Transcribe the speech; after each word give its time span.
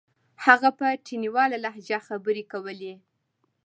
هغه 0.45 0.69
په 0.79 0.85
تڼيواله 1.05 1.57
لهجه 1.65 1.99
خبرې 2.07 2.43
کولې. 2.51 2.93